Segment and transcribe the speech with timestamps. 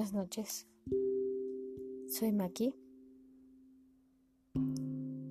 [0.00, 0.66] Buenas noches.
[2.08, 2.74] Soy Maki.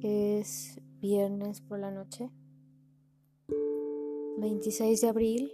[0.04, 2.30] Es viernes por la noche,
[4.38, 5.52] 26 de abril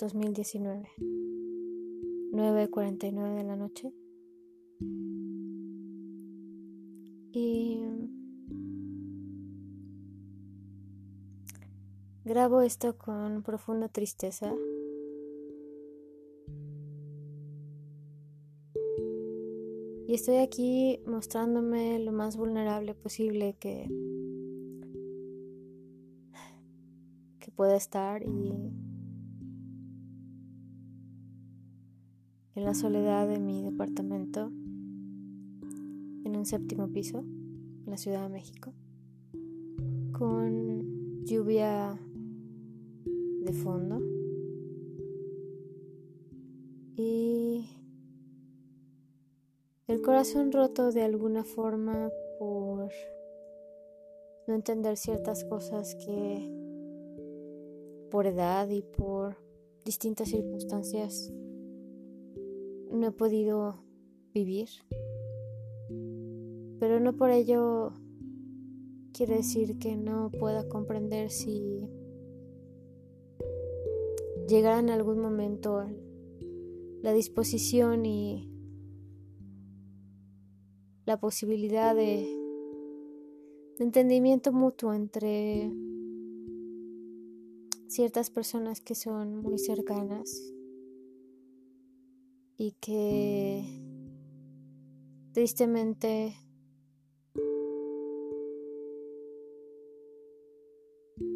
[0.00, 3.94] 2019, 9.49 de la noche.
[7.32, 7.80] Y
[12.26, 14.54] grabo esto con profunda tristeza
[20.08, 23.88] Y estoy aquí mostrándome lo más vulnerable posible que,
[27.40, 28.72] que pueda estar y
[32.54, 34.46] en la soledad de mi departamento
[36.24, 38.72] en un séptimo piso en la Ciudad de México
[40.12, 42.00] con lluvia
[43.44, 44.00] de fondo
[46.96, 47.35] y
[49.88, 52.90] el corazón roto de alguna forma por
[54.48, 56.52] no entender ciertas cosas que
[58.10, 59.36] por edad y por
[59.84, 61.32] distintas circunstancias
[62.90, 63.76] no he podido
[64.34, 64.68] vivir.
[66.80, 67.92] Pero no por ello
[69.12, 71.88] quiere decir que no pueda comprender si
[74.48, 75.84] llegará en algún momento
[77.02, 78.55] la disposición y
[81.06, 82.28] la posibilidad de,
[83.78, 85.70] entendimiento mutuo entre
[87.86, 90.52] ciertas personas que son muy cercanas
[92.56, 93.62] y que
[95.32, 96.34] tristemente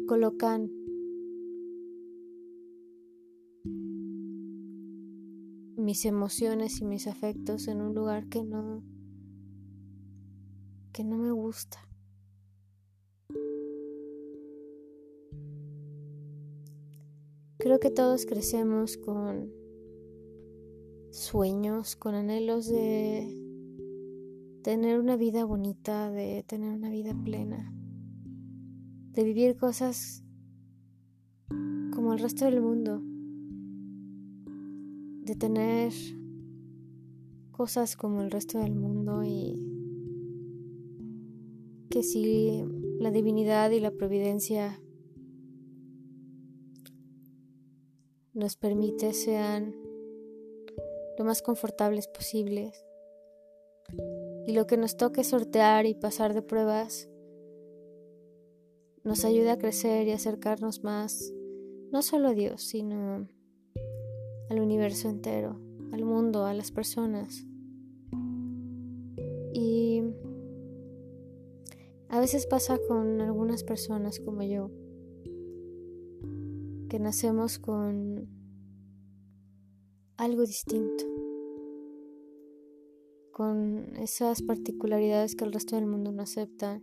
[0.07, 0.69] colocan
[5.77, 8.83] mis emociones y mis afectos en un lugar que no
[10.91, 11.79] que no me gusta.
[17.57, 19.51] Creo que todos crecemos con
[21.11, 23.37] sueños, con anhelos de
[24.63, 27.71] tener una vida bonita, de tener una vida plena,
[29.13, 30.23] de vivir cosas
[31.93, 33.01] como el resto del mundo,
[35.25, 35.93] de tener
[37.51, 39.70] cosas como el resto del mundo y
[41.91, 42.63] que si
[42.99, 44.81] la divinidad y la providencia
[48.33, 49.75] nos permite sean
[51.19, 52.83] lo más confortables posibles.
[54.47, 57.07] Y lo que nos toque sortear y pasar de pruebas
[59.03, 61.31] nos ayuda a crecer y acercarnos más
[61.91, 63.27] no solo a Dios sino
[64.49, 65.59] al universo entero
[65.91, 67.45] al mundo a las personas.
[69.53, 69.90] Y
[72.11, 74.69] a veces pasa con algunas personas como yo,
[76.89, 78.27] que nacemos con
[80.17, 81.05] algo distinto,
[83.31, 86.81] con esas particularidades que el resto del mundo no acepta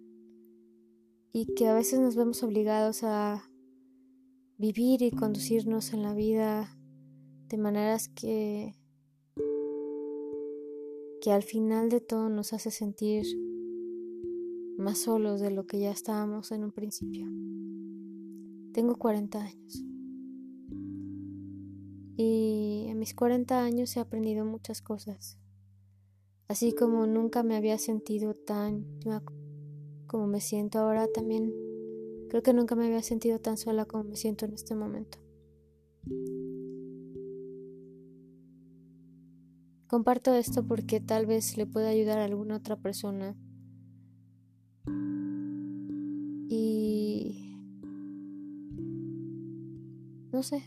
[1.35, 3.51] y que a veces nos vemos obligados a
[4.57, 6.75] vivir y conducirnos en la vida
[7.49, 8.75] de maneras que
[11.21, 13.27] que al final de todo nos hace sentir
[14.79, 17.27] más solos de lo que ya estábamos en un principio.
[18.73, 19.85] Tengo 40 años.
[22.17, 25.37] Y en mis 40 años he aprendido muchas cosas.
[26.47, 28.87] Así como nunca me había sentido tan
[30.07, 31.53] como me siento ahora también.
[32.31, 35.19] Creo que nunca me había sentido tan sola como me siento en este momento.
[39.89, 43.37] Comparto esto porque tal vez le pueda ayudar a alguna otra persona
[50.39, 50.63] No sé.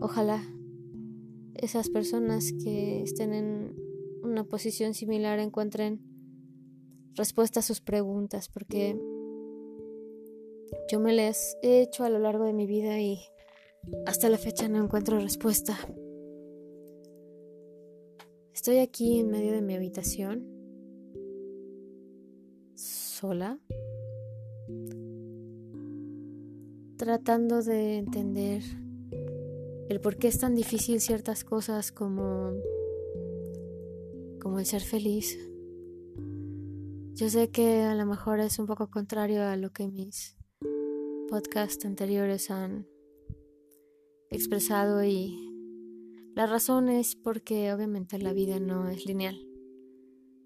[0.00, 0.42] Ojalá
[1.54, 3.76] esas personas que estén en
[4.22, 6.00] una posición similar encuentren
[7.14, 8.98] respuesta a sus preguntas, porque
[10.90, 13.18] yo me las he hecho a lo largo de mi vida y
[14.06, 15.76] hasta la fecha no encuentro respuesta.
[18.54, 20.55] Estoy aquí en medio de mi habitación,
[23.16, 23.58] sola,
[26.98, 28.62] tratando de entender
[29.88, 32.52] el por qué es tan difícil ciertas cosas como
[34.40, 35.38] como el ser feliz.
[37.14, 40.36] Yo sé que a lo mejor es un poco contrario a lo que mis
[41.30, 42.86] podcasts anteriores han
[44.30, 45.36] expresado y
[46.34, 49.40] la razón es porque obviamente la vida no es lineal.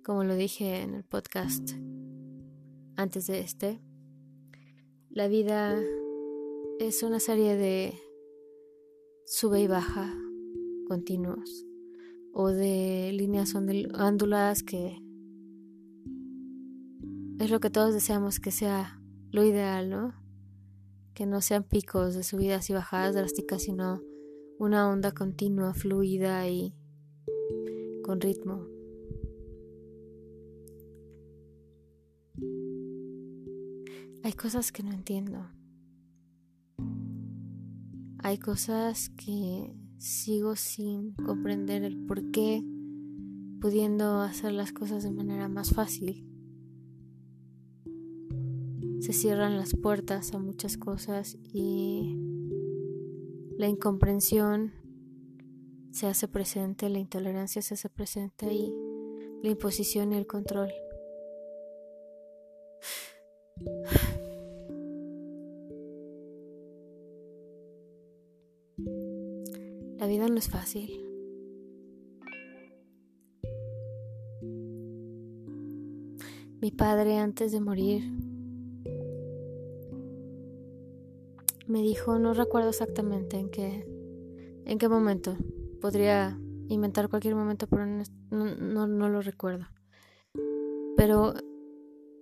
[0.04, 1.72] Como lo dije en el podcast
[3.00, 3.80] antes de este,
[5.08, 5.80] la vida
[6.78, 7.94] es una serie de
[9.26, 10.14] sube y baja
[10.86, 11.66] continuos
[12.34, 14.98] o de líneas onduladas que
[17.38, 19.00] es lo que todos deseamos que sea
[19.30, 20.12] lo ideal, ¿no?
[21.14, 24.02] Que no sean picos de subidas y bajadas drásticas, sino
[24.58, 26.74] una onda continua, fluida y
[28.04, 28.69] con ritmo.
[34.22, 35.46] Hay cosas que no entiendo.
[38.18, 42.62] Hay cosas que sigo sin comprender el por qué,
[43.60, 46.26] pudiendo hacer las cosas de manera más fácil.
[49.00, 52.18] Se cierran las puertas a muchas cosas y
[53.56, 54.72] la incomprensión
[55.90, 58.72] se hace presente, la intolerancia se hace presente y
[59.42, 60.70] la imposición y el control.
[70.10, 71.06] Vida no es fácil.
[76.60, 78.02] Mi padre antes de morir
[81.66, 83.86] me dijo, no recuerdo exactamente en qué,
[84.66, 85.36] en qué momento.
[85.80, 89.66] Podría inventar cualquier momento, pero no, no, lo recuerdo.
[90.96, 91.34] Pero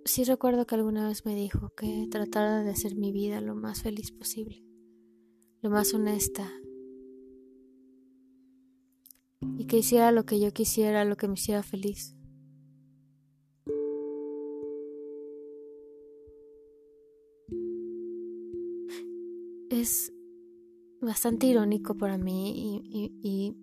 [0.05, 3.81] sí recuerdo que alguna vez me dijo que tratara de hacer mi vida lo más
[3.81, 4.63] feliz posible,
[5.61, 6.49] lo más honesta,
[9.41, 12.15] y que hiciera lo que yo quisiera, lo que me hiciera feliz.
[19.79, 20.13] es
[21.01, 23.55] bastante irónico para mí y,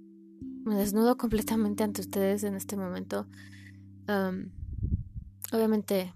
[0.64, 3.28] me desnudo completamente ante ustedes en este momento.
[5.52, 6.12] obviamente,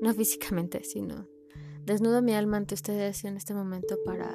[0.00, 1.26] no físicamente, sino
[1.84, 4.32] desnudo mi alma ante ustedes en este momento para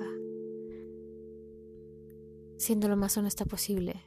[2.62, 4.02] siendo lo más honesta posible.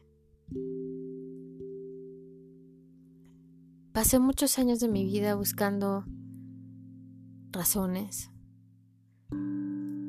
[3.93, 6.05] Pasé muchos años de mi vida buscando
[7.51, 8.31] razones,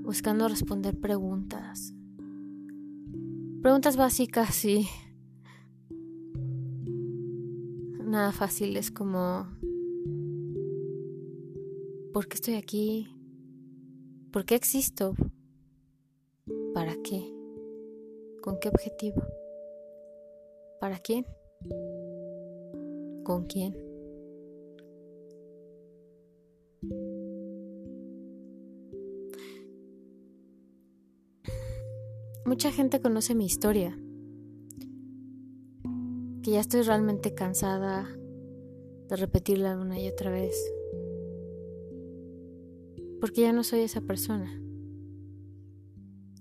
[0.04, 1.94] buscando responder preguntas.
[3.62, 4.88] Preguntas básicas y
[8.04, 9.48] nada fáciles como
[12.14, 13.08] ¿por qué estoy aquí?
[14.32, 15.16] ¿Por qué existo?
[16.74, 17.35] ¿Para qué?
[18.46, 19.24] ¿Con qué objetivo?
[20.80, 21.26] ¿Para quién?
[23.24, 23.76] ¿Con quién?
[32.46, 33.98] Mucha gente conoce mi historia,
[36.44, 38.08] que ya estoy realmente cansada
[39.10, 40.56] de repetirla una y otra vez,
[43.20, 44.62] porque ya no soy esa persona,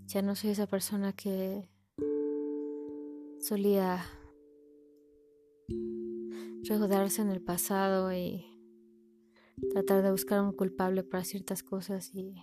[0.05, 1.73] ya no soy esa persona que
[3.45, 4.03] solía
[6.67, 8.47] regodarse en el pasado y
[9.71, 12.35] tratar de buscar un culpable para ciertas cosas y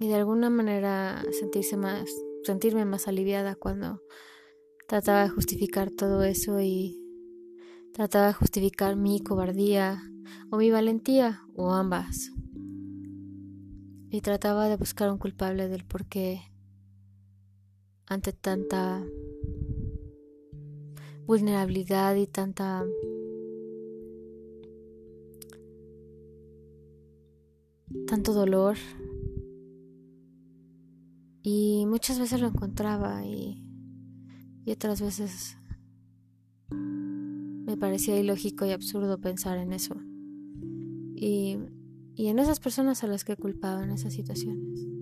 [0.00, 2.04] y de alguna manera sentirse más,
[2.42, 4.02] sentirme más aliviada cuando
[4.88, 7.00] trataba de justificar todo eso y
[7.92, 10.02] trataba de justificar mi cobardía
[10.50, 12.32] o mi valentía o ambas.
[14.10, 16.40] Y trataba de buscar un culpable del por qué
[18.06, 19.02] ante tanta
[21.26, 22.84] vulnerabilidad y tanta
[28.06, 28.76] tanto dolor
[31.46, 33.60] y muchas veces lo encontraba y,
[34.66, 35.58] otras veces
[36.70, 39.94] me parecía ilógico y absurdo pensar en eso.
[41.14, 41.58] Y,
[42.14, 44.93] y en esas personas a las que culpaba en esas situaciones.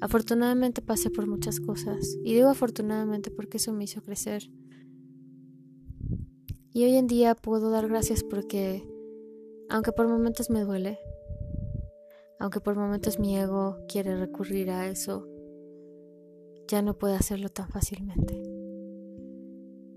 [0.00, 2.16] Afortunadamente pasé por muchas cosas.
[2.24, 4.50] Y digo afortunadamente porque eso me hizo crecer.
[6.72, 8.86] Y hoy en día puedo dar gracias porque,
[9.68, 10.98] aunque por momentos me duele,
[12.38, 15.26] aunque por momentos mi ego quiere recurrir a eso,
[16.68, 18.40] ya no puede hacerlo tan fácilmente.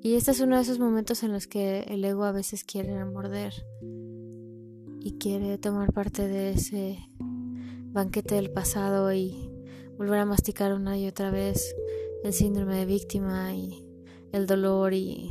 [0.01, 3.05] Y este es uno de esos momentos en los que el ego a veces quiere
[3.05, 3.53] morder
[5.00, 6.98] y quiere tomar parte de ese
[7.91, 9.50] banquete del pasado y
[10.01, 11.75] volver a masticar una y otra vez
[12.24, 13.86] el síndrome de víctima y
[14.31, 15.29] el dolor y...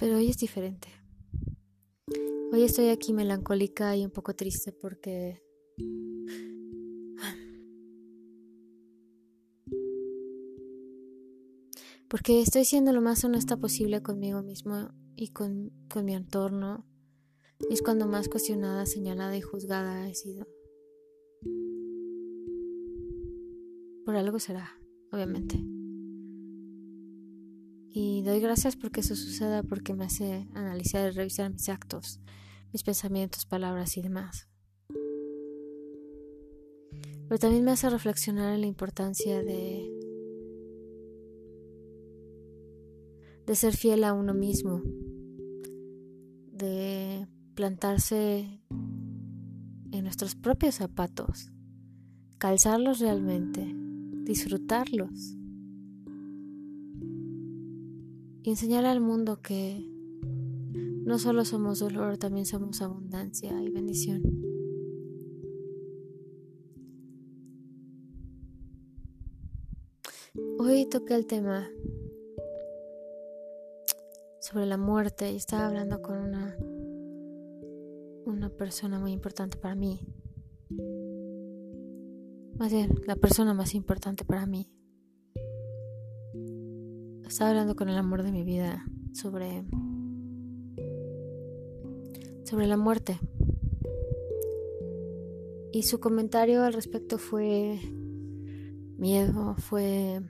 [0.00, 0.88] Pero hoy es diferente.
[2.52, 5.40] Hoy estoy aquí melancólica y un poco triste porque
[12.08, 16.84] porque estoy siendo lo más honesta posible conmigo mismo y con, con mi entorno.
[17.70, 20.48] Y es cuando más cuestionada, señalada y juzgada he sido.
[24.14, 24.70] Por algo será,
[25.10, 25.56] obviamente.
[27.90, 32.20] Y doy gracias porque eso suceda, porque me hace analizar y revisar mis actos,
[32.72, 34.48] mis pensamientos, palabras y demás.
[37.26, 39.90] Pero también me hace reflexionar en la importancia de
[43.46, 44.80] de ser fiel a uno mismo,
[46.52, 48.62] de plantarse
[49.90, 51.50] en nuestros propios zapatos,
[52.38, 53.74] calzarlos realmente,
[54.24, 55.36] disfrutarlos
[58.42, 59.88] y enseñar al mundo que
[61.04, 64.22] no solo somos dolor, también somos abundancia y bendición.
[70.58, 71.68] Hoy toqué el tema
[74.40, 76.56] sobre la muerte y estaba hablando con una
[78.26, 80.00] una persona muy importante para mí.
[82.58, 84.70] Más bien, la persona más importante para mí.
[87.26, 89.64] Estaba hablando con el amor de mi vida sobre
[92.44, 93.18] sobre la muerte.
[95.72, 97.80] Y su comentario al respecto fue
[98.98, 100.20] miedo, fue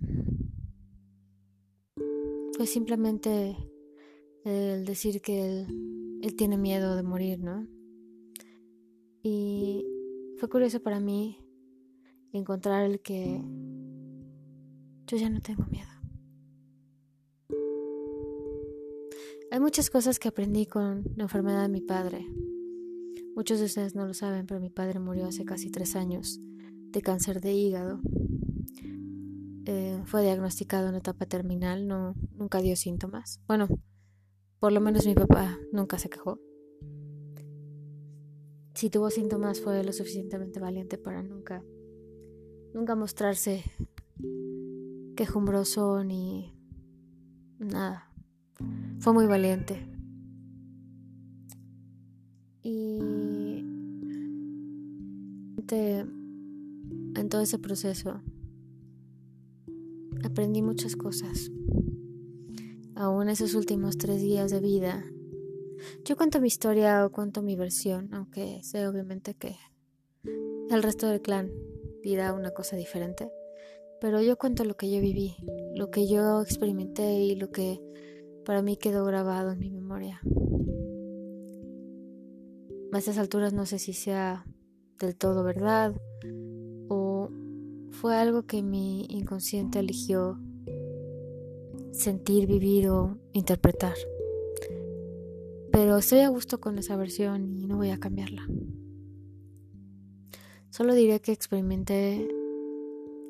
[2.57, 3.55] fue simplemente
[4.45, 7.67] el decir que él, él tiene miedo de morir, ¿no?
[9.23, 9.85] Y
[10.39, 11.44] fue curioso para mí
[12.39, 13.43] encontrar el que
[15.07, 15.89] yo ya no tengo miedo.
[19.51, 22.27] Hay muchas cosas que aprendí con la enfermedad de mi padre.
[23.37, 26.41] Muchos de ustedes no lo saben, pero mi padre murió hace casi tres años
[26.91, 28.01] de cáncer de hígado.
[29.67, 33.41] Eh, fue diagnosticado en etapa terminal, no, nunca dio síntomas.
[33.47, 33.69] Bueno,
[34.59, 36.41] por lo menos mi papá nunca se quejó.
[38.75, 41.63] Si tuvo síntomas fue lo suficientemente valiente para nunca,
[42.75, 43.65] nunca mostrarse
[45.17, 46.53] quejumbroso ni
[47.59, 48.11] nada.
[48.99, 49.89] Fue muy valiente.
[52.63, 52.99] Y
[57.15, 58.21] en todo ese proceso
[60.25, 61.51] aprendí muchas cosas
[62.95, 65.05] aún esos últimos tres días de vida.
[66.05, 69.57] Yo cuento mi historia o cuento mi versión, aunque sé obviamente que
[70.71, 71.51] el resto del clan
[72.05, 73.33] dirá una cosa diferente.
[74.01, 75.37] Pero yo cuento lo que yo viví,
[75.75, 77.81] lo que yo experimenté y lo que
[78.45, 80.21] para mí quedó grabado en mi memoria.
[82.93, 84.45] A estas alturas no sé si sea
[85.01, 85.95] del todo verdad
[86.89, 87.31] o
[87.91, 90.39] fue algo que mi inconsciente eligió
[91.91, 93.97] sentir, vivir o interpretar.
[95.73, 98.47] Pero estoy a gusto con esa versión y no voy a cambiarla.
[100.77, 102.29] Solo diré que experimenté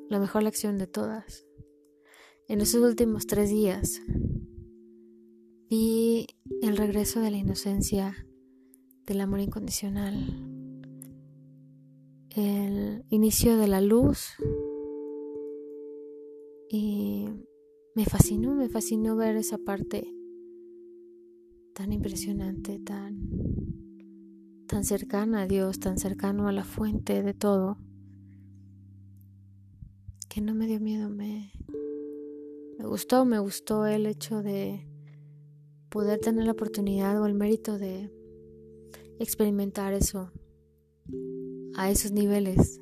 [0.09, 1.45] la mejor lección de todas.
[2.49, 4.01] En esos últimos tres días
[5.69, 6.27] vi
[6.63, 8.17] el regreso de la inocencia,
[9.05, 10.15] del amor incondicional,
[12.31, 14.31] el inicio de la luz
[16.71, 17.27] y
[17.95, 20.11] me fascinó, me fascinó ver esa parte
[21.75, 23.29] tan impresionante, tan,
[24.67, 27.79] tan cercana a Dios, tan cercano a la fuente de todo,
[30.29, 31.53] que no me dio miedo, me,
[32.79, 34.89] me gustó, me gustó el hecho de
[35.89, 38.11] poder tener la oportunidad o el mérito de
[39.19, 40.33] experimentar eso
[41.77, 42.81] a esos niveles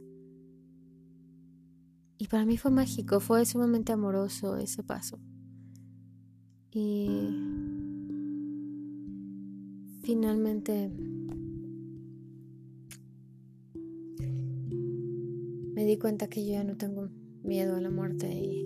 [2.22, 5.18] y para mí fue mágico, fue sumamente amoroso ese paso.
[6.70, 7.08] Y
[10.04, 10.88] finalmente
[15.82, 17.08] me di cuenta que yo ya no tengo
[17.42, 18.64] miedo a la muerte y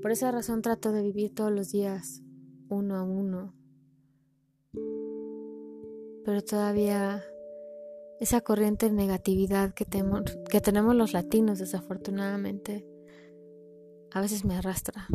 [0.00, 2.22] por esa razón trato de vivir todos los días
[2.70, 3.54] uno a uno.
[6.24, 7.22] Pero todavía
[8.20, 12.86] esa corriente de negatividad que, que tenemos los latinos desafortunadamente
[14.10, 15.06] a veces me arrastra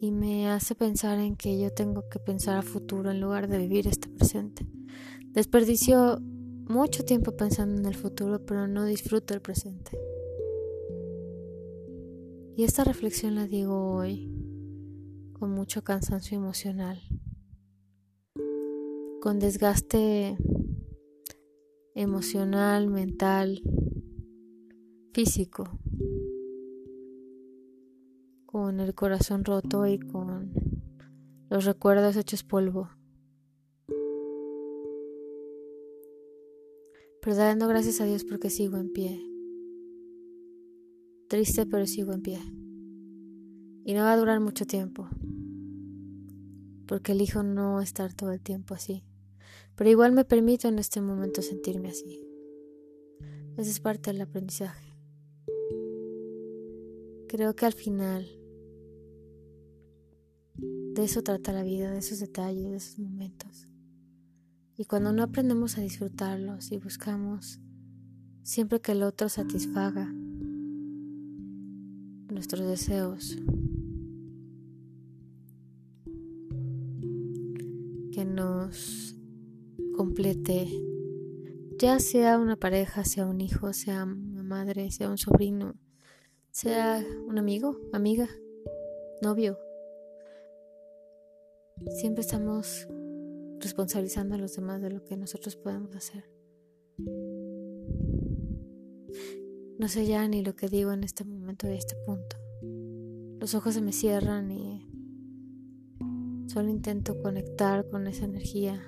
[0.00, 3.58] y me hace pensar en que yo tengo que pensar a futuro en lugar de
[3.58, 4.66] vivir este presente.
[5.26, 6.20] Desperdicio
[6.68, 9.98] mucho tiempo pensando en el futuro, pero no disfruto el presente.
[12.56, 14.30] Y esta reflexión la digo hoy
[15.32, 17.00] con mucho cansancio emocional
[19.24, 20.36] con desgaste
[21.94, 23.62] emocional, mental,
[25.14, 25.78] físico,
[28.44, 30.52] con el corazón roto y con
[31.48, 32.90] los recuerdos hechos polvo.
[37.24, 39.18] Pero dando gracias a Dios porque sigo en pie.
[41.26, 42.38] Triste pero sigo en pie.
[43.86, 45.08] Y no va a durar mucho tiempo.
[46.86, 49.04] Porque elijo no estar todo el tiempo así.
[49.74, 52.20] Pero igual me permito en este momento sentirme así.
[53.56, 54.92] Esa es parte del aprendizaje.
[57.26, 58.28] Creo que al final
[60.58, 63.66] de eso trata la vida, de esos detalles, de esos momentos.
[64.76, 67.60] Y cuando no aprendemos a disfrutarlos y buscamos
[68.42, 70.12] siempre que el otro satisfaga
[72.28, 73.38] nuestros deseos,
[78.10, 79.14] que nos
[79.96, 80.68] complete,
[81.78, 85.76] ya sea una pareja, sea un hijo, sea una madre, sea un sobrino,
[86.50, 88.28] sea un amigo, amiga,
[89.22, 89.56] novio.
[92.00, 92.88] Siempre estamos
[93.64, 96.30] responsabilizando a los demás de lo que nosotros podemos hacer.
[99.78, 102.36] No sé ya ni lo que digo en este momento y este punto.
[103.40, 104.86] Los ojos se me cierran y
[106.46, 108.80] solo intento conectar con esa energía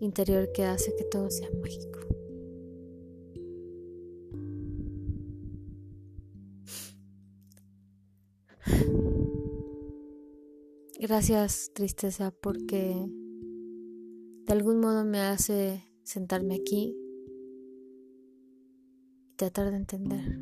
[0.00, 2.00] interior que hace que todo sea mágico.
[10.98, 13.08] Gracias tristeza porque
[14.46, 16.96] de algún modo me hace sentarme aquí
[19.32, 20.38] y tratar de entender.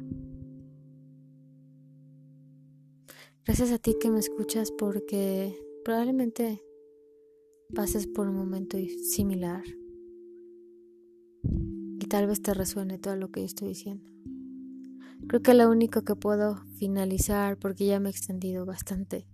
[3.46, 6.62] Gracias a ti que me escuchas porque probablemente
[7.74, 8.76] pases por un momento
[9.10, 9.64] similar
[11.42, 14.10] y tal vez te resuene todo lo que yo estoy diciendo.
[15.26, 19.26] Creo que lo único que puedo finalizar, porque ya me he extendido bastante,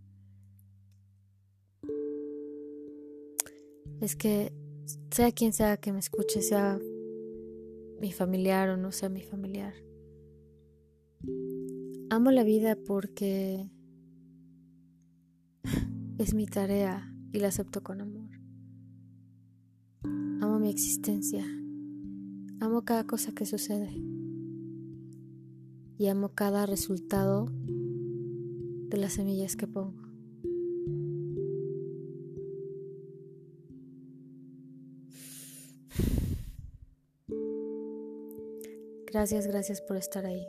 [4.00, 4.52] es que
[5.10, 6.78] sea quien sea que me escuche, sea
[8.00, 9.74] mi familiar o no sea mi familiar.
[12.08, 13.70] Amo la vida porque
[16.18, 18.30] es mi tarea y la acepto con amor.
[20.40, 21.44] Amo mi existencia.
[22.60, 23.90] Amo cada cosa que sucede.
[25.98, 27.46] Y amo cada resultado
[28.88, 30.09] de las semillas que pongo.
[39.20, 40.48] Gracias, gracias por estar ahí.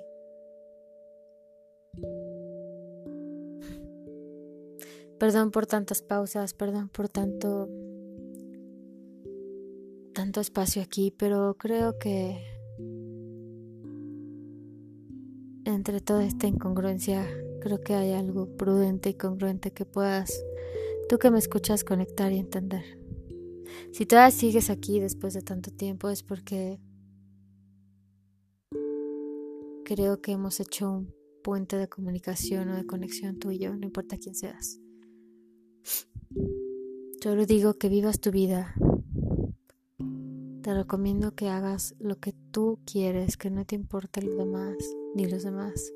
[5.20, 7.68] Perdón por tantas pausas, perdón por tanto
[10.14, 12.42] tanto espacio aquí, pero creo que
[15.66, 17.28] entre toda esta incongruencia,
[17.60, 20.46] creo que hay algo prudente y congruente que puedas
[21.10, 22.86] tú que me escuchas conectar y entender.
[23.92, 26.80] Si todavía sigues aquí después de tanto tiempo es porque
[29.94, 33.86] creo que hemos hecho un puente de comunicación o de conexión tú y yo, no
[33.86, 34.80] importa quién seas.
[37.22, 38.74] Solo digo que vivas tu vida.
[40.62, 44.78] Te recomiendo que hagas lo que tú quieres, que no te importe lo demás
[45.14, 45.92] ni los demás.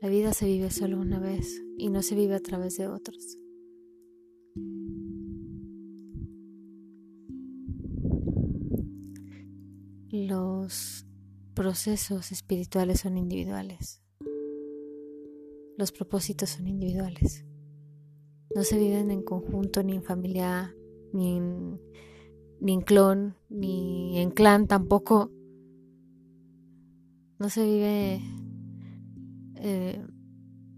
[0.00, 3.38] La vida se vive solo una vez y no se vive a través de otros.
[10.10, 11.07] Los
[11.58, 14.00] procesos espirituales son individuales.
[15.76, 17.44] Los propósitos son individuales.
[18.54, 20.72] No se viven en conjunto, ni en familia,
[21.12, 25.32] ni en, clon, ni en clan tampoco.
[27.40, 28.20] No se vive
[29.56, 30.06] eh,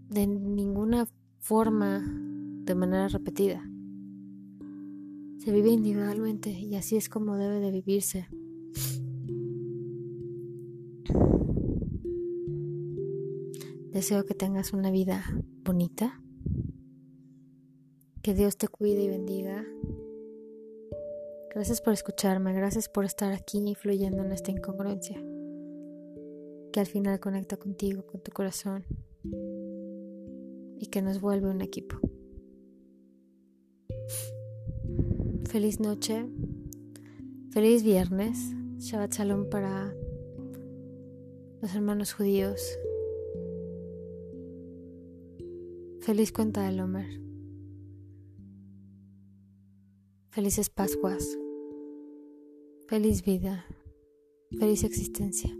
[0.09, 2.03] de ninguna forma
[2.65, 3.61] de manera repetida.
[5.37, 8.27] Se vive individualmente y así es como debe de vivirse.
[14.01, 15.23] Deseo que tengas una vida
[15.63, 16.19] bonita.
[18.23, 19.63] Que Dios te cuide y bendiga.
[21.53, 25.23] Gracias por escucharme, gracias por estar aquí fluyendo en esta incongruencia.
[26.73, 28.85] Que al final conecta contigo, con tu corazón.
[30.79, 31.99] Y que nos vuelve un equipo.
[35.47, 36.25] Feliz noche.
[37.51, 38.39] Feliz viernes.
[38.79, 39.93] Shabbat Shalom para
[41.61, 42.79] los hermanos judíos
[46.11, 47.07] Feliz cuenta del Homer.
[50.29, 51.39] Felices Pascuas.
[52.89, 53.65] Feliz vida.
[54.59, 55.57] Feliz existencia.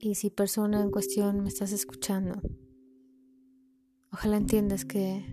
[0.00, 2.34] Y si persona en cuestión me estás escuchando,
[4.10, 5.24] ojalá entiendas que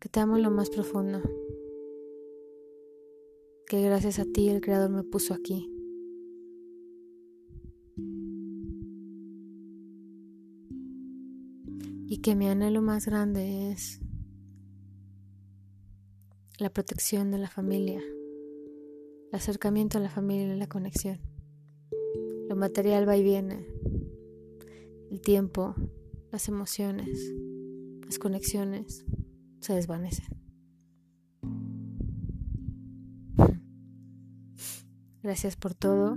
[0.00, 1.22] que te amo en lo más profundo.
[3.68, 5.70] Que gracias a ti el creador me puso aquí.
[12.12, 14.00] Y que mi anhelo más grande es
[16.58, 21.20] la protección de la familia, el acercamiento a la familia la conexión.
[22.48, 23.64] Lo material va y viene,
[25.12, 25.76] el tiempo,
[26.32, 27.32] las emociones,
[28.04, 29.04] las conexiones
[29.60, 30.26] se desvanecen.
[35.22, 36.16] Gracias por todo,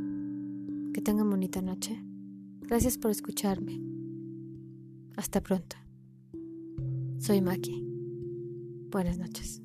[0.92, 2.04] que tengan bonita noche.
[2.62, 3.80] Gracias por escucharme.
[5.16, 5.83] Hasta pronto.
[7.26, 7.82] Soy Maki.
[8.92, 9.63] Buenas noches.